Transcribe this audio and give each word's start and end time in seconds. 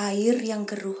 Air 0.00 0.40
yang 0.40 0.64
keruh 0.64 0.96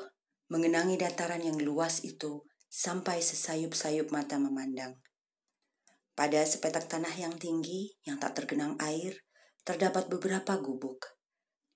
mengenangi 0.52 1.00
dataran 1.00 1.40
yang 1.40 1.56
luas 1.56 2.04
itu 2.04 2.44
sampai 2.68 3.24
sesayup-sayup 3.24 4.12
mata 4.12 4.36
memandang. 4.36 5.00
Pada 6.12 6.44
sepetak 6.44 6.84
tanah 6.84 7.16
yang 7.16 7.32
tinggi 7.40 7.96
yang 8.04 8.20
tak 8.20 8.36
tergenang 8.36 8.76
air, 8.76 9.16
terdapat 9.64 10.12
beberapa 10.12 10.60
gubuk. 10.60 11.16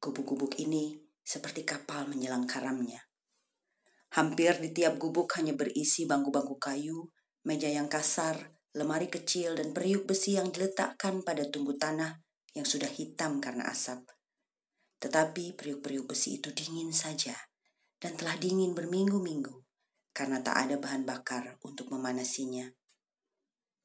Gubuk-gubuk 0.04 0.60
ini 0.60 1.00
seperti 1.24 1.64
kapal 1.64 2.12
menyelang 2.12 2.44
karamnya. 2.44 3.00
Hampir 4.20 4.60
di 4.60 4.76
tiap 4.76 5.00
gubuk 5.00 5.32
hanya 5.40 5.56
berisi 5.56 6.04
bangku-bangku 6.04 6.60
kayu, 6.60 7.08
meja 7.48 7.72
yang 7.72 7.88
kasar, 7.88 8.36
lemari 8.76 9.08
kecil, 9.08 9.56
dan 9.56 9.72
periuk 9.72 10.04
besi 10.04 10.36
yang 10.36 10.52
diletakkan 10.52 11.24
pada 11.24 11.48
tumbuh 11.48 11.80
tanah 11.80 12.20
yang 12.52 12.68
sudah 12.68 12.92
hitam 12.92 13.40
karena 13.40 13.64
asap. 13.72 14.04
Tetapi 15.04 15.52
periuk-periuk 15.52 16.16
besi 16.16 16.40
itu 16.40 16.48
dingin 16.56 16.88
saja 16.88 17.36
dan 18.00 18.16
telah 18.16 18.40
dingin 18.40 18.72
berminggu-minggu 18.72 19.52
karena 20.16 20.40
tak 20.40 20.64
ada 20.64 20.80
bahan 20.80 21.04
bakar 21.04 21.60
untuk 21.60 21.92
memanasinya. 21.92 22.72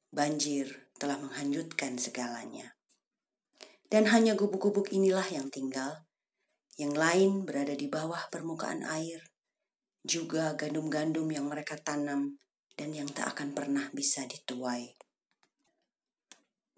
Banjir 0.08 0.88
telah 0.96 1.20
menghanyutkan 1.20 2.00
segalanya. 2.00 2.72
Dan 3.84 4.08
hanya 4.08 4.32
gubuk-gubuk 4.32 4.88
inilah 4.96 5.28
yang 5.28 5.52
tinggal. 5.52 6.08
Yang 6.80 6.96
lain 6.96 7.30
berada 7.44 7.76
di 7.76 7.84
bawah 7.84 8.32
permukaan 8.32 8.80
air. 8.88 9.20
Juga 10.00 10.56
gandum-gandum 10.56 11.28
yang 11.28 11.44
mereka 11.52 11.76
tanam 11.76 12.40
dan 12.80 12.96
yang 12.96 13.12
tak 13.12 13.36
akan 13.36 13.52
pernah 13.52 13.92
bisa 13.92 14.24
dituai. 14.24 14.96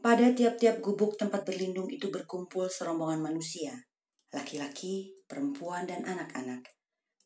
Pada 0.03 0.35
tiap-tiap 0.35 0.83
gubuk 0.83 1.15
tempat 1.15 1.47
berlindung 1.47 1.87
itu 1.95 2.11
berkumpul 2.11 2.67
serombongan 2.67 3.23
manusia 3.23 3.87
laki-laki, 4.33 5.13
perempuan, 5.29 5.85
dan 5.85 6.03
anak-anak. 6.09 6.65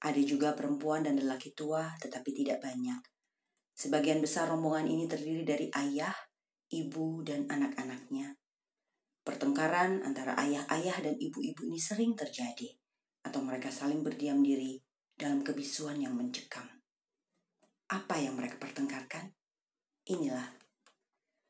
Ada 0.02 0.20
juga 0.26 0.52
perempuan 0.52 1.06
dan 1.06 1.16
lelaki 1.16 1.54
tua, 1.56 1.94
tetapi 2.02 2.30
tidak 2.34 2.60
banyak. 2.60 3.00
Sebagian 3.72 4.20
besar 4.20 4.50
rombongan 4.50 4.90
ini 4.90 5.06
terdiri 5.06 5.46
dari 5.46 5.66
ayah, 5.72 6.12
ibu, 6.68 7.22
dan 7.22 7.46
anak-anaknya. 7.46 8.34
Pertengkaran 9.22 10.02
antara 10.06 10.38
ayah-ayah 10.38 11.02
dan 11.02 11.14
ibu-ibu 11.18 11.66
ini 11.66 11.80
sering 11.80 12.14
terjadi, 12.18 12.74
atau 13.26 13.42
mereka 13.42 13.70
saling 13.74 14.02
berdiam 14.06 14.38
diri 14.42 14.78
dalam 15.16 15.42
kebisuan 15.42 15.98
yang 15.98 16.14
mencekam. 16.14 16.66
Apa 17.90 18.18
yang 18.18 18.34
mereka 18.34 18.58
pertengkarkan? 18.58 19.30
Inilah. 20.06 20.54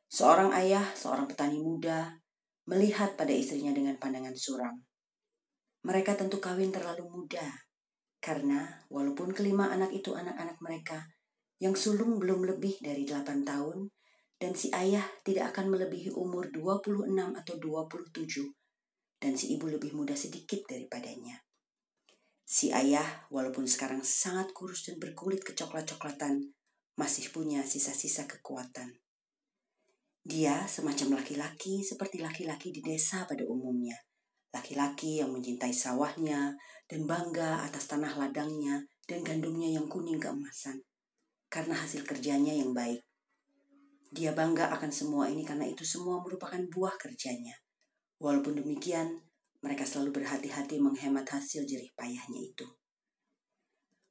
Seorang 0.08 0.52
ayah, 0.56 0.84
seorang 0.96 1.28
petani 1.28 1.60
muda, 1.60 2.20
melihat 2.64 3.18
pada 3.18 3.34
istrinya 3.34 3.74
dengan 3.74 3.98
pandangan 4.00 4.36
suram. 4.36 4.86
Mereka 5.86 6.18
tentu 6.18 6.42
kawin 6.42 6.74
terlalu 6.74 7.06
muda, 7.06 7.46
karena 8.18 8.82
walaupun 8.90 9.30
kelima 9.30 9.70
anak 9.70 9.94
itu 9.94 10.18
anak-anak 10.18 10.58
mereka, 10.58 10.98
yang 11.62 11.78
sulung 11.78 12.18
belum 12.18 12.42
lebih 12.42 12.82
dari 12.82 13.06
8 13.06 13.46
tahun, 13.46 13.94
dan 14.34 14.50
si 14.58 14.74
ayah 14.74 15.06
tidak 15.22 15.54
akan 15.54 15.70
melebihi 15.70 16.10
umur 16.10 16.50
26 16.50 17.06
atau 17.38 17.54
27, 17.62 18.50
dan 19.22 19.38
si 19.38 19.54
ibu 19.54 19.70
lebih 19.70 19.94
muda 19.94 20.18
sedikit 20.18 20.66
daripadanya. 20.66 21.38
Si 22.42 22.74
ayah, 22.74 23.30
walaupun 23.30 23.70
sekarang 23.70 24.02
sangat 24.02 24.50
kurus 24.50 24.90
dan 24.90 24.98
berkulit 24.98 25.46
kecoklat-coklatan, 25.46 26.50
masih 26.98 27.30
punya 27.30 27.62
sisa-sisa 27.62 28.26
kekuatan. 28.26 28.90
Dia 30.26 30.66
semacam 30.66 31.22
laki-laki 31.22 31.86
seperti 31.86 32.18
laki-laki 32.18 32.74
di 32.74 32.82
desa 32.82 33.22
pada 33.22 33.46
umumnya 33.46 33.94
Laki-laki 34.56 35.20
yang 35.20 35.36
mencintai 35.36 35.68
sawahnya 35.68 36.56
dan 36.88 37.04
bangga 37.04 37.60
atas 37.68 37.92
tanah 37.92 38.16
ladangnya 38.16 38.88
dan 39.04 39.20
gandumnya 39.20 39.68
yang 39.68 39.84
kuning 39.84 40.16
keemasan. 40.16 40.80
Karena 41.52 41.76
hasil 41.76 42.08
kerjanya 42.08 42.56
yang 42.56 42.72
baik. 42.72 43.04
Dia 44.08 44.32
bangga 44.32 44.72
akan 44.72 44.88
semua 44.88 45.28
ini 45.28 45.44
karena 45.44 45.68
itu 45.68 45.84
semua 45.84 46.24
merupakan 46.24 46.56
buah 46.72 46.96
kerjanya. 46.96 47.52
Walaupun 48.16 48.64
demikian, 48.64 49.20
mereka 49.60 49.84
selalu 49.84 50.24
berhati-hati 50.24 50.80
menghemat 50.80 51.28
hasil 51.28 51.68
jerih 51.68 51.92
payahnya 51.92 52.40
itu. 52.40 52.64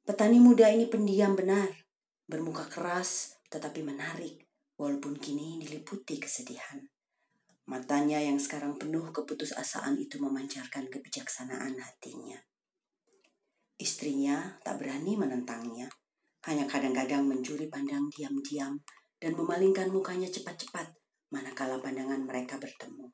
Petani 0.05 0.37
muda 0.37 0.69
ini 0.69 0.85
pendiam 0.85 1.33
benar, 1.33 1.73
bermuka 2.29 2.69
keras 2.69 3.41
tetapi 3.49 3.81
menarik, 3.81 4.45
walaupun 4.77 5.17
kini 5.17 5.57
diliputi 5.57 6.21
kesedihan. 6.21 6.85
Matanya 7.65 8.21
yang 8.21 8.37
sekarang 8.37 8.77
penuh 8.77 9.09
keputusasaan 9.09 9.97
itu 9.97 10.21
memancarkan 10.21 10.85
kebijaksanaan 10.85 11.81
hatinya. 11.81 12.37
Istrinya 13.81 14.61
tak 14.61 14.77
berani 14.77 15.17
menentangnya, 15.17 15.89
hanya 16.45 16.69
kadang-kadang 16.69 17.25
mencuri 17.25 17.65
pandang 17.65 18.05
diam-diam 18.13 18.77
dan 19.17 19.33
memalingkan 19.33 19.89
mukanya 19.89 20.29
cepat-cepat 20.29 20.93
manakala 21.33 21.81
pandangan 21.81 22.21
mereka 22.21 22.61
bertemu. 22.61 23.09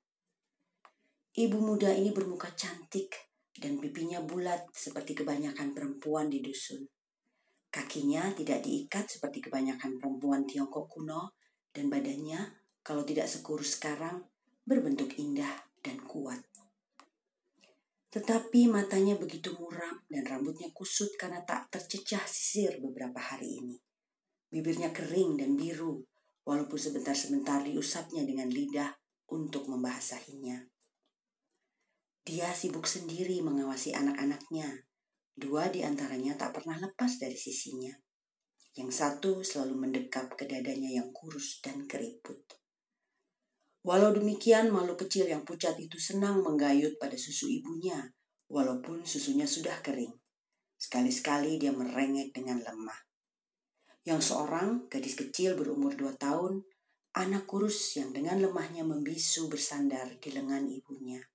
Ibu 1.31 1.57
muda 1.63 1.95
ini 1.95 2.11
bermuka 2.11 2.51
cantik 2.51 3.31
dan 3.55 3.79
pipinya 3.79 4.19
bulat 4.19 4.67
seperti 4.75 5.15
kebanyakan 5.15 5.71
perempuan 5.71 6.27
di 6.27 6.43
dusun. 6.43 6.83
Kakinya 7.71 8.35
tidak 8.35 8.67
diikat 8.67 9.07
seperti 9.07 9.47
kebanyakan 9.47 9.95
perempuan 9.95 10.43
Tiongkok 10.43 10.91
kuno 10.91 11.39
dan 11.71 11.87
badannya 11.87 12.51
kalau 12.83 13.07
tidak 13.07 13.31
sekurus 13.31 13.79
sekarang 13.79 14.27
berbentuk 14.65 15.17
indah 15.17 15.65
dan 15.81 15.97
kuat. 16.05 16.41
Tetapi 18.11 18.67
matanya 18.67 19.15
begitu 19.15 19.55
muram 19.55 20.03
dan 20.11 20.27
rambutnya 20.27 20.67
kusut 20.75 21.15
karena 21.15 21.39
tak 21.47 21.71
tercecah 21.71 22.27
sisir 22.27 22.83
beberapa 22.83 23.23
hari 23.23 23.63
ini. 23.63 23.79
Bibirnya 24.51 24.91
kering 24.91 25.39
dan 25.39 25.55
biru, 25.55 26.03
walaupun 26.43 26.75
sebentar-sebentar 26.75 27.63
diusapnya 27.63 28.27
dengan 28.27 28.51
lidah 28.51 28.91
untuk 29.31 29.71
membasahinya. 29.71 30.59
Dia 32.21 32.51
sibuk 32.51 32.83
sendiri 32.83 33.39
mengawasi 33.39 33.95
anak-anaknya. 33.95 34.85
Dua 35.31 35.71
di 35.71 35.81
antaranya 35.81 36.35
tak 36.35 36.59
pernah 36.59 36.77
lepas 36.77 37.15
dari 37.15 37.39
sisinya. 37.39 37.95
Yang 38.75 38.91
satu 38.91 39.41
selalu 39.41 39.87
mendekap 39.87 40.35
ke 40.35 40.45
dadanya 40.45 41.01
yang 41.01 41.09
kurus 41.15 41.63
dan 41.63 41.87
keriput. 41.87 42.60
Walau 43.81 44.13
demikian, 44.13 44.69
makhluk 44.69 45.09
kecil 45.09 45.25
yang 45.25 45.41
pucat 45.41 45.73
itu 45.81 45.97
senang 45.97 46.45
menggayut 46.45 47.01
pada 47.01 47.17
susu 47.17 47.49
ibunya, 47.49 48.13
walaupun 48.45 49.01
susunya 49.09 49.49
sudah 49.49 49.73
kering. 49.81 50.13
Sekali-sekali 50.77 51.57
dia 51.57 51.73
merengek 51.73 52.29
dengan 52.29 52.61
lemah. 52.61 53.01
Yang 54.05 54.33
seorang 54.33 54.85
gadis 54.85 55.17
kecil 55.17 55.57
berumur 55.57 55.97
dua 55.97 56.13
tahun, 56.13 56.61
anak 57.17 57.49
kurus 57.49 57.97
yang 57.97 58.13
dengan 58.13 58.37
lemahnya 58.37 58.85
membisu 58.85 59.49
bersandar 59.49 60.13
di 60.21 60.29
lengan 60.29 60.69
ibunya. 60.69 61.25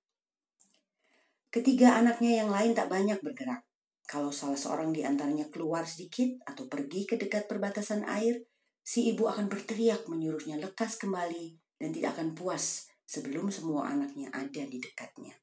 Ketiga 1.51 1.99
anaknya 1.99 2.47
yang 2.47 2.49
lain 2.51 2.71
tak 2.71 2.87
banyak 2.87 3.19
bergerak. 3.19 3.67
Kalau 4.07 4.31
salah 4.31 4.55
seorang 4.55 4.95
di 4.95 5.03
antaranya 5.03 5.51
keluar 5.51 5.83
sedikit 5.83 6.31
atau 6.47 6.71
pergi 6.71 7.03
ke 7.03 7.19
dekat 7.19 7.51
perbatasan 7.51 8.07
air, 8.07 8.39
si 8.79 9.11
ibu 9.11 9.27
akan 9.27 9.51
berteriak 9.51 10.07
menyuruhnya 10.07 10.55
lekas 10.63 10.95
kembali 10.95 11.66
dan 11.77 11.93
tidak 11.93 12.17
akan 12.17 12.33
puas 12.33 12.89
sebelum 13.07 13.47
semua 13.53 13.87
anaknya 13.87 14.27
ada 14.35 14.67
di 14.67 14.77
dekatnya. 14.81 15.33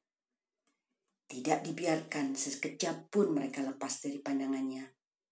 Tidak 1.25 1.65
dibiarkan 1.65 2.37
sekejap 2.37 3.09
pun 3.09 3.33
mereka 3.33 3.65
lepas 3.65 4.05
dari 4.05 4.21
pandangannya, 4.21 4.85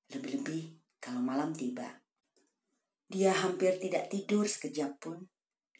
lebih-lebih 0.09 0.97
kalau 0.97 1.22
malam 1.22 1.53
tiba. 1.53 2.02
Dia 3.06 3.30
hampir 3.30 3.78
tidak 3.78 4.09
tidur 4.09 4.50
sekejap 4.50 4.97
pun, 4.97 5.30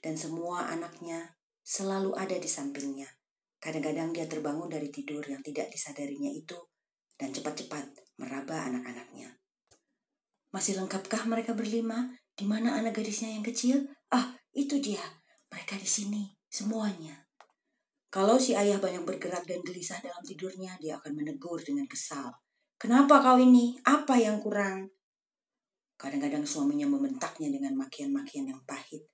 dan 0.06 0.14
semua 0.14 0.70
anaknya 0.70 1.34
selalu 1.66 2.14
ada 2.14 2.38
di 2.38 2.46
sampingnya. 2.46 3.10
Kadang-kadang 3.58 4.14
dia 4.14 4.30
terbangun 4.30 4.70
dari 4.70 4.94
tidur 4.94 5.26
yang 5.26 5.42
tidak 5.42 5.74
disadarinya 5.74 6.30
itu, 6.30 6.60
dan 7.18 7.34
cepat-cepat 7.34 8.14
meraba 8.22 8.70
anak-anaknya. 8.70 9.40
Masih 10.54 10.78
lengkapkah 10.78 11.26
mereka 11.26 11.58
berlima? 11.58 12.14
Di 12.38 12.46
mana 12.46 12.78
anak 12.78 13.02
gadisnya 13.02 13.34
yang 13.34 13.42
kecil? 13.42 13.90
Ah, 14.14 14.38
itu 14.54 14.78
dia. 14.80 15.02
Mereka 15.50 15.78
di 15.78 15.90
sini, 15.90 16.24
semuanya. 16.50 17.30
Kalau 18.14 18.38
si 18.38 18.54
ayah 18.54 18.78
banyak 18.78 19.06
bergerak 19.06 19.46
dan 19.50 19.62
gelisah 19.66 19.98
dalam 20.02 20.22
tidurnya, 20.22 20.78
dia 20.78 21.02
akan 21.02 21.18
menegur 21.18 21.58
dengan 21.62 21.90
kesal. 21.90 22.30
Kenapa 22.78 23.22
kau 23.22 23.42
ini? 23.42 23.78
Apa 23.86 24.22
yang 24.22 24.38
kurang? 24.38 24.94
Kadang-kadang 25.98 26.46
suaminya 26.46 26.86
membentaknya 26.86 27.50
dengan 27.50 27.74
makian-makian 27.74 28.50
yang 28.50 28.62
pahit. 28.70 29.10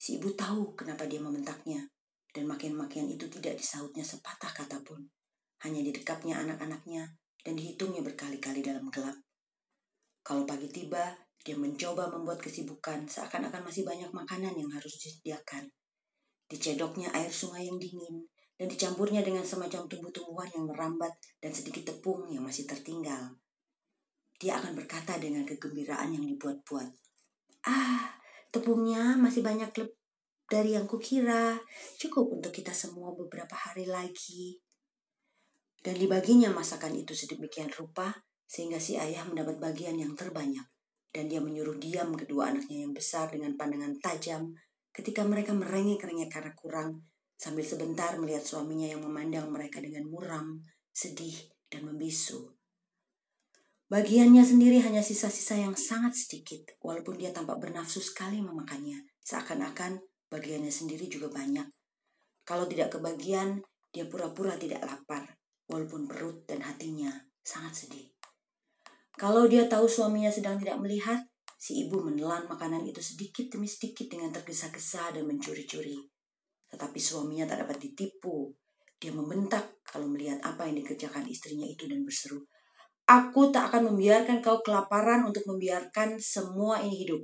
Si 0.00 0.16
ibu 0.16 0.32
tahu 0.32 0.72
kenapa 0.72 1.04
dia 1.04 1.20
membentaknya, 1.20 1.84
dan 2.32 2.48
makian-makian 2.48 3.10
itu 3.12 3.28
tidak 3.28 3.60
disautnya 3.60 4.00
sepatah 4.00 4.52
kata 4.56 4.80
pun. 4.80 5.04
Hanya 5.60 5.84
didekapnya 5.84 6.40
anak-anaknya 6.40 7.04
dan 7.44 7.52
dihitungnya 7.56 8.00
berkali-kali 8.00 8.64
dalam 8.64 8.88
gelap. 8.88 9.16
Kalau 10.24 10.48
pagi 10.48 10.72
tiba, 10.72 11.12
dia 11.40 11.56
mencoba 11.56 12.12
membuat 12.12 12.44
kesibukan 12.44 13.08
seakan-akan 13.08 13.64
masih 13.64 13.88
banyak 13.88 14.12
makanan 14.12 14.52
yang 14.52 14.70
harus 14.72 15.00
disediakan. 15.00 15.72
Dicedoknya 16.50 17.08
air 17.16 17.32
sungai 17.32 17.64
yang 17.64 17.80
dingin, 17.80 18.28
dan 18.60 18.68
dicampurnya 18.68 19.24
dengan 19.24 19.40
semacam 19.40 19.88
tumbuh-tumbuhan 19.88 20.52
yang 20.52 20.68
merambat 20.68 21.16
dan 21.40 21.48
sedikit 21.48 21.96
tepung 21.96 22.28
yang 22.28 22.44
masih 22.44 22.68
tertinggal. 22.68 23.40
Dia 24.36 24.60
akan 24.60 24.76
berkata 24.76 25.16
dengan 25.16 25.48
kegembiraan 25.48 26.12
yang 26.12 26.28
dibuat-buat. 26.28 26.92
Ah, 27.64 28.20
tepungnya 28.52 29.16
masih 29.16 29.40
banyak 29.40 29.72
dari 30.44 30.76
yang 30.76 30.84
kukira. 30.84 31.56
Cukup 31.96 32.36
untuk 32.36 32.52
kita 32.52 32.76
semua 32.76 33.16
beberapa 33.16 33.56
hari 33.56 33.88
lagi. 33.88 34.60
Dan 35.80 35.96
dibaginya 35.96 36.52
masakan 36.52 37.00
itu 37.00 37.16
sedemikian 37.16 37.72
rupa 37.72 38.12
sehingga 38.44 38.76
si 38.76 39.00
ayah 39.00 39.24
mendapat 39.24 39.56
bagian 39.56 39.96
yang 39.96 40.12
terbanyak. 40.12 40.68
Dan 41.10 41.26
dia 41.26 41.42
menyuruh 41.42 41.74
diam 41.78 42.14
kedua 42.14 42.54
anaknya 42.54 42.86
yang 42.86 42.94
besar 42.94 43.30
dengan 43.34 43.58
pandangan 43.58 43.98
tajam 43.98 44.54
ketika 44.94 45.26
mereka 45.26 45.50
merengek-rengek 45.54 46.30
karena 46.30 46.54
kurang 46.54 47.10
sambil 47.40 47.64
sebentar 47.64 48.14
melihat 48.20 48.44
suaminya 48.44 48.84
yang 48.84 49.00
memandang 49.00 49.48
mereka 49.48 49.80
dengan 49.80 50.04
muram, 50.06 50.60
sedih, 50.92 51.50
dan 51.72 51.88
membisu. 51.88 52.52
Bagiannya 53.90 54.44
sendiri 54.46 54.78
hanya 54.86 55.02
sisa-sisa 55.02 55.58
yang 55.58 55.74
sangat 55.74 56.14
sedikit, 56.14 56.78
walaupun 56.78 57.18
dia 57.18 57.34
tampak 57.34 57.58
bernafsu 57.58 57.98
sekali 57.98 58.38
memakannya, 58.38 59.02
seakan-akan 59.24 59.98
bagiannya 60.30 60.70
sendiri 60.70 61.10
juga 61.10 61.26
banyak. 61.32 61.66
Kalau 62.46 62.70
tidak 62.70 62.94
kebagian, 62.94 63.58
dia 63.90 64.06
pura-pura 64.06 64.54
tidak 64.54 64.86
lapar, 64.86 65.26
walaupun 65.66 66.06
perut 66.06 66.46
dan 66.46 66.62
hatinya 66.62 67.10
sangat 67.42 67.86
sedih. 67.86 68.09
Kalau 69.18 69.50
dia 69.50 69.66
tahu 69.66 69.88
suaminya 69.88 70.30
sedang 70.30 70.60
tidak 70.60 70.78
melihat, 70.78 71.18
si 71.58 71.86
ibu 71.86 72.00
menelan 72.00 72.46
makanan 72.46 72.86
itu 72.86 73.02
sedikit 73.02 73.50
demi 73.52 73.66
sedikit 73.66 74.06
dengan 74.06 74.30
tergesa-gesa 74.32 75.12
dan 75.12 75.26
mencuri-curi. 75.26 75.98
Tetapi 76.70 76.98
suaminya 77.02 77.50
tak 77.50 77.66
dapat 77.66 77.82
ditipu. 77.82 78.54
Dia 79.00 79.10
membentak 79.10 79.80
kalau 79.82 80.06
melihat 80.06 80.38
apa 80.44 80.68
yang 80.68 80.78
dikerjakan 80.84 81.24
istrinya 81.26 81.64
itu 81.64 81.88
dan 81.88 82.04
berseru, 82.04 82.44
Aku 83.10 83.50
tak 83.50 83.74
akan 83.74 83.90
membiarkan 83.90 84.38
kau 84.38 84.62
kelaparan 84.62 85.26
untuk 85.26 85.42
membiarkan 85.50 86.22
semua 86.22 86.78
ini 86.78 87.02
hidup. 87.02 87.18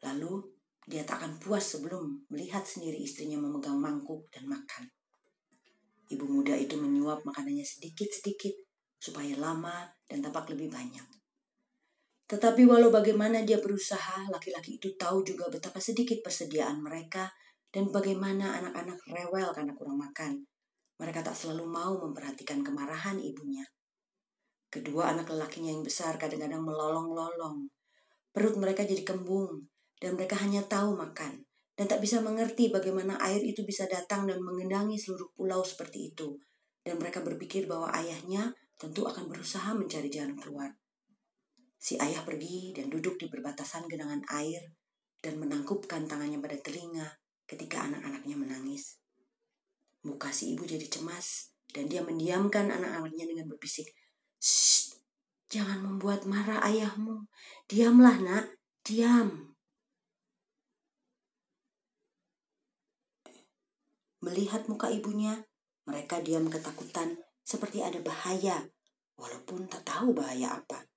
Lalu 0.00 0.40
dia 0.88 1.04
tak 1.04 1.20
akan 1.20 1.36
puas 1.36 1.60
sebelum 1.60 2.24
melihat 2.32 2.64
sendiri 2.64 2.96
istrinya 2.96 3.36
memegang 3.36 3.76
mangkuk 3.76 4.24
dan 4.32 4.48
makan. 4.48 4.88
Ibu 6.08 6.24
muda 6.24 6.56
itu 6.56 6.80
menyuap 6.80 7.20
makanannya 7.28 7.60
sedikit-sedikit 7.60 8.63
supaya 9.04 9.36
lama 9.36 9.84
dan 10.08 10.24
tampak 10.24 10.48
lebih 10.56 10.72
banyak. 10.72 11.04
Tetapi 12.24 12.64
walau 12.64 12.88
bagaimana 12.88 13.44
dia 13.44 13.60
berusaha, 13.60 14.24
laki-laki 14.32 14.80
itu 14.80 14.96
tahu 14.96 15.20
juga 15.20 15.52
betapa 15.52 15.76
sedikit 15.76 16.24
persediaan 16.24 16.80
mereka 16.80 17.28
dan 17.68 17.92
bagaimana 17.92 18.64
anak-anak 18.64 18.96
rewel 19.12 19.52
karena 19.52 19.76
kurang 19.76 20.00
makan. 20.00 20.32
Mereka 20.96 21.20
tak 21.20 21.36
selalu 21.36 21.68
mau 21.68 22.00
memperhatikan 22.00 22.64
kemarahan 22.64 23.20
ibunya. 23.20 23.68
Kedua 24.72 25.12
anak 25.12 25.28
lelakinya 25.28 25.68
yang 25.68 25.84
besar 25.84 26.16
kadang-kadang 26.16 26.64
melolong-lolong. 26.64 27.68
Perut 28.32 28.56
mereka 28.56 28.88
jadi 28.88 29.04
kembung 29.04 29.68
dan 30.00 30.16
mereka 30.16 30.40
hanya 30.40 30.64
tahu 30.64 30.96
makan 30.96 31.44
dan 31.76 31.86
tak 31.90 32.00
bisa 32.00 32.22
mengerti 32.24 32.70
bagaimana 32.72 33.20
air 33.20 33.42
itu 33.42 33.66
bisa 33.66 33.84
datang 33.84 34.24
dan 34.24 34.40
mengendangi 34.40 34.96
seluruh 34.96 35.28
pulau 35.36 35.60
seperti 35.60 36.14
itu. 36.14 36.38
Dan 36.80 36.98
mereka 37.02 37.20
berpikir 37.20 37.68
bahwa 37.68 37.90
ayahnya 37.92 38.54
tentu 38.84 39.08
akan 39.08 39.32
berusaha 39.32 39.72
mencari 39.72 40.12
jalan 40.12 40.36
keluar. 40.36 40.68
Si 41.80 41.96
ayah 41.96 42.20
pergi 42.20 42.76
dan 42.76 42.92
duduk 42.92 43.16
di 43.16 43.32
perbatasan 43.32 43.88
genangan 43.88 44.20
air 44.28 44.60
dan 45.24 45.40
menangkupkan 45.40 46.04
tangannya 46.04 46.36
pada 46.36 46.60
telinga 46.60 47.08
ketika 47.48 47.88
anak-anaknya 47.88 48.36
menangis. 48.36 49.00
Muka 50.04 50.28
si 50.36 50.52
ibu 50.52 50.68
jadi 50.68 50.84
cemas 50.84 51.56
dan 51.72 51.88
dia 51.88 52.04
mendiamkan 52.04 52.68
anak-anaknya 52.68 53.24
dengan 53.24 53.48
berbisik, 53.48 53.88
jangan 55.48 55.80
membuat 55.80 56.28
marah 56.28 56.60
ayahmu. 56.60 57.24
Diamlah 57.64 58.20
nak, 58.20 58.44
diam. 58.84 59.56
Melihat 64.20 64.68
muka 64.68 64.92
ibunya, 64.92 65.40
mereka 65.88 66.20
diam 66.20 66.52
ketakutan 66.52 67.16
seperti 67.44 67.84
ada 67.84 68.00
bahaya, 68.00 68.64
walaupun 69.20 69.68
tak 69.68 69.84
tahu 69.84 70.16
bahaya 70.16 70.56
apa. 70.56 70.88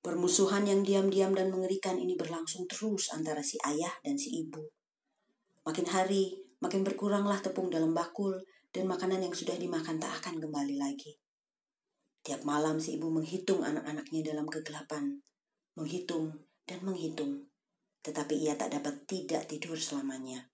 Permusuhan 0.00 0.64
yang 0.64 0.80
diam-diam 0.80 1.36
dan 1.36 1.52
mengerikan 1.52 2.00
ini 2.00 2.16
berlangsung 2.16 2.64
terus 2.64 3.12
antara 3.12 3.44
si 3.44 3.60
ayah 3.64 3.92
dan 4.00 4.16
si 4.16 4.44
ibu. 4.44 4.64
Makin 5.64 5.86
hari, 5.92 6.40
makin 6.64 6.80
berkuranglah 6.84 7.40
tepung 7.44 7.68
dalam 7.68 7.92
bakul 7.92 8.32
dan 8.72 8.88
makanan 8.88 9.20
yang 9.20 9.34
sudah 9.36 9.60
dimakan 9.60 10.00
tak 10.00 10.24
akan 10.24 10.40
kembali 10.40 10.80
lagi. 10.80 11.20
Tiap 12.20 12.44
malam 12.48 12.80
si 12.80 12.96
ibu 12.96 13.12
menghitung 13.12 13.60
anak-anaknya 13.60 14.32
dalam 14.32 14.48
kegelapan. 14.48 15.20
Menghitung 15.76 16.48
dan 16.68 16.80
menghitung. 16.84 17.48
Tetapi 18.00 18.40
ia 18.40 18.56
tak 18.56 18.76
dapat 18.76 19.04
tidak 19.04 19.48
tidur 19.48 19.76
selamanya. 19.76 20.48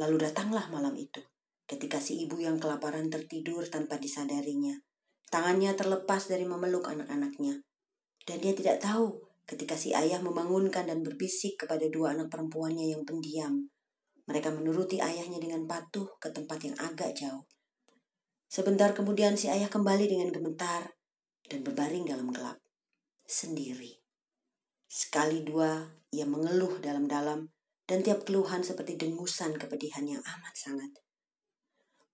Lalu 0.00 0.24
datanglah 0.28 0.68
malam 0.72 0.96
itu. 0.96 1.20
Ketika 1.64 1.96
si 1.96 2.20
ibu 2.24 2.36
yang 2.40 2.60
kelaparan 2.60 3.08
tertidur 3.08 3.64
tanpa 3.72 3.96
disadarinya. 3.96 4.76
Tangannya 5.32 5.72
terlepas 5.72 6.28
dari 6.28 6.44
memeluk 6.44 6.84
anak-anaknya. 6.86 7.64
Dan 8.24 8.36
dia 8.40 8.52
tidak 8.52 8.84
tahu 8.84 9.24
ketika 9.44 9.76
si 9.76 9.92
ayah 9.92 10.20
membangunkan 10.20 10.88
dan 10.88 11.04
berbisik 11.04 11.60
kepada 11.60 11.88
dua 11.92 12.16
anak 12.16 12.32
perempuannya 12.32 12.92
yang 12.92 13.04
pendiam. 13.04 13.68
Mereka 14.24 14.56
menuruti 14.56 15.04
ayahnya 15.04 15.36
dengan 15.36 15.68
patuh 15.68 16.16
ke 16.16 16.32
tempat 16.32 16.64
yang 16.64 16.76
agak 16.80 17.12
jauh. 17.12 17.44
Sebentar 18.48 18.96
kemudian 18.96 19.36
si 19.36 19.52
ayah 19.52 19.68
kembali 19.68 20.08
dengan 20.08 20.32
gemetar 20.32 20.96
dan 21.44 21.60
berbaring 21.60 22.08
dalam 22.08 22.32
gelap, 22.32 22.56
sendiri. 23.28 24.00
Sekali 24.88 25.44
dua 25.44 25.84
ia 26.14 26.24
mengeluh 26.24 26.80
dalam-dalam 26.80 27.50
dan 27.84 27.98
tiap 28.00 28.24
keluhan 28.24 28.64
seperti 28.64 28.96
dengusan 28.96 29.60
kepedihan 29.60 30.06
yang 30.08 30.22
amat 30.24 30.54
sangat. 30.56 31.03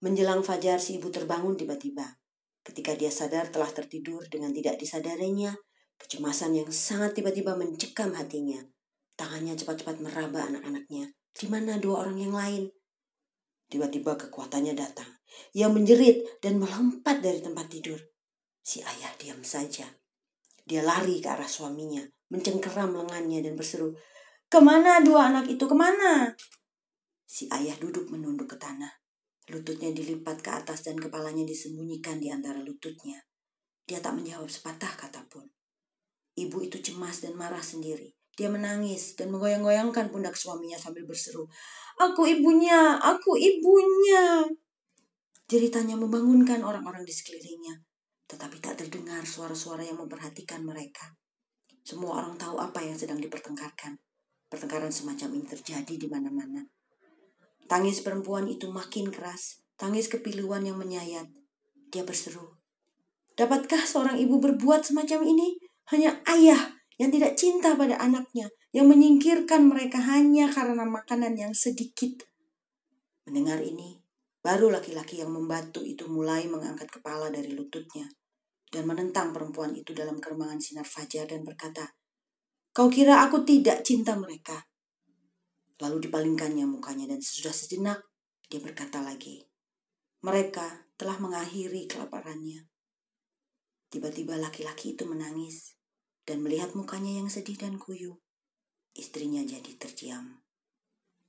Menjelang 0.01 0.41
fajar 0.41 0.81
si 0.81 0.97
ibu 0.97 1.13
terbangun 1.13 1.61
tiba-tiba. 1.61 2.21
Ketika 2.65 2.97
dia 2.97 3.13
sadar 3.13 3.53
telah 3.53 3.69
tertidur 3.69 4.25
dengan 4.33 4.53
tidak 4.53 4.81
disadarinya, 4.81 5.53
kecemasan 6.01 6.57
yang 6.57 6.69
sangat 6.73 7.17
tiba-tiba 7.21 7.53
mencekam 7.57 8.17
hatinya. 8.17 8.65
Tangannya 9.17 9.53
cepat-cepat 9.61 10.01
meraba 10.01 10.49
anak-anaknya. 10.49 11.13
Di 11.37 11.47
mana 11.53 11.77
dua 11.77 12.09
orang 12.09 12.17
yang 12.17 12.33
lain? 12.33 12.73
Tiba-tiba 13.69 14.17
kekuatannya 14.17 14.73
datang. 14.73 15.21
Ia 15.53 15.69
menjerit 15.69 16.41
dan 16.41 16.57
melompat 16.57 17.21
dari 17.21 17.45
tempat 17.45 17.69
tidur. 17.69 18.01
Si 18.65 18.81
ayah 18.81 19.13
diam 19.21 19.45
saja. 19.45 19.85
Dia 20.65 20.81
lari 20.81 21.21
ke 21.21 21.29
arah 21.29 21.49
suaminya, 21.49 22.03
mencengkeram 22.33 22.97
lengannya 22.97 23.45
dan 23.45 23.55
berseru, 23.55 23.93
Ke 24.51 24.59
mana 24.59 24.99
dua 25.05 25.31
anak 25.31 25.47
itu, 25.47 25.63
ke 25.69 25.77
mana? 25.77 26.35
Si 27.23 27.47
ayah 27.55 27.79
duduk 27.79 28.11
menunduk 28.11 28.51
ke 28.51 28.57
tanah. 28.59 28.91
Lututnya 29.51 29.91
dilipat 29.91 30.39
ke 30.47 30.51
atas 30.55 30.87
dan 30.87 30.95
kepalanya 30.95 31.43
disembunyikan 31.43 32.23
di 32.23 32.31
antara 32.31 32.63
lututnya. 32.63 33.19
Dia 33.83 33.99
tak 33.99 34.15
menjawab 34.15 34.47
sepatah 34.47 34.95
kata 34.95 35.27
pun. 35.27 35.43
Ibu 36.39 36.71
itu 36.71 36.79
cemas 36.79 37.27
dan 37.27 37.35
marah 37.35 37.59
sendiri. 37.59 38.15
Dia 38.39 38.47
menangis 38.47 39.19
dan 39.19 39.35
menggoyang-goyangkan 39.35 40.09
pundak 40.15 40.39
suaminya 40.39 40.79
sambil 40.79 41.03
berseru, 41.05 41.51
Aku 41.99 42.25
ibunya, 42.25 42.97
aku 42.97 43.35
ibunya. 43.35 44.47
Jeritanya 45.51 45.99
membangunkan 45.99 46.63
orang-orang 46.63 47.03
di 47.03 47.11
sekelilingnya, 47.11 47.83
tetapi 48.31 48.63
tak 48.63 48.81
terdengar 48.81 49.27
suara-suara 49.27 49.83
yang 49.83 49.99
memperhatikan 49.99 50.63
mereka. 50.63 51.19
Semua 51.83 52.23
orang 52.23 52.39
tahu 52.39 52.57
apa 52.63 52.81
yang 52.87 52.95
sedang 52.95 53.19
dipertengkarkan. 53.19 53.99
Pertengkaran 54.47 54.95
semacam 54.95 55.37
ini 55.37 55.47
terjadi 55.51 55.95
di 55.99 56.07
mana-mana. 56.07 56.63
Tangis 57.71 58.03
perempuan 58.03 58.51
itu 58.51 58.67
makin 58.67 59.15
keras, 59.15 59.63
tangis 59.79 60.11
kepiluan 60.11 60.67
yang 60.67 60.75
menyayat. 60.75 61.31
Dia 61.95 62.03
berseru, 62.03 62.59
Dapatkah 63.39 63.87
seorang 63.87 64.19
ibu 64.19 64.43
berbuat 64.43 64.83
semacam 64.83 65.23
ini? 65.23 65.55
Hanya 65.95 66.19
ayah 66.27 66.75
yang 66.99 67.15
tidak 67.15 67.39
cinta 67.39 67.79
pada 67.79 67.95
anaknya, 68.03 68.51
yang 68.75 68.91
menyingkirkan 68.91 69.71
mereka 69.71 70.03
hanya 70.03 70.51
karena 70.51 70.83
makanan 70.83 71.39
yang 71.39 71.55
sedikit. 71.55 72.27
Mendengar 73.25 73.63
ini, 73.63 74.03
baru 74.43 74.75
laki-laki 74.75 75.23
yang 75.23 75.31
membatu 75.31 75.87
itu 75.87 76.11
mulai 76.11 76.51
mengangkat 76.51 76.91
kepala 76.91 77.31
dari 77.31 77.55
lututnya 77.55 78.11
dan 78.71 78.87
menentang 78.87 79.35
perempuan 79.35 79.75
itu 79.75 79.91
dalam 79.91 80.23
keremangan 80.23 80.59
sinar 80.63 80.87
fajar 80.87 81.27
dan 81.27 81.43
berkata, 81.43 81.91
Kau 82.71 82.87
kira 82.87 83.27
aku 83.27 83.43
tidak 83.43 83.83
cinta 83.83 84.15
mereka? 84.15 84.70
Lalu 85.81 86.09
dipalingkannya 86.09 86.69
mukanya 86.69 87.09
dan 87.09 87.25
sesudah 87.25 87.57
sejenak 87.57 87.99
dia 88.51 88.61
berkata 88.61 89.01
lagi, 89.01 89.47
mereka 90.27 90.91
telah 90.99 91.17
mengakhiri 91.23 91.87
kelaparannya. 91.87 92.67
Tiba-tiba 93.89 94.37
laki-laki 94.37 94.99
itu 94.99 95.07
menangis 95.07 95.79
dan 96.27 96.45
melihat 96.45 96.75
mukanya 96.75 97.23
yang 97.23 97.31
sedih 97.33 97.57
dan 97.57 97.81
kuyu, 97.81 98.21
istrinya 98.93 99.41
jadi 99.41 99.73
terdiam. 99.79 100.40